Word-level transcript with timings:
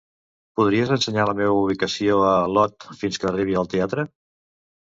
Podries 0.59 0.93
ensenyar 0.95 1.25
la 1.29 1.35
meva 1.41 1.59
ubicació 1.65 2.17
a 2.31 2.33
l'Ot 2.57 2.89
fins 3.03 3.23
que 3.25 3.31
arribi 3.33 3.59
al 3.63 3.71
teatre? 3.75 4.09